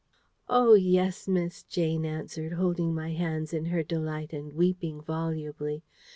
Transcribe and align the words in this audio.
"Oh! 0.49 0.73
yes, 0.73 1.27
miss," 1.27 1.61
Jane 1.61 2.05
answered, 2.05 2.53
holding 2.53 2.95
my 2.95 3.11
hands 3.11 3.53
in 3.53 3.65
her 3.65 3.83
delight 3.83 4.33
and 4.33 4.51
weeping 4.53 4.99
volubly. 5.03 5.83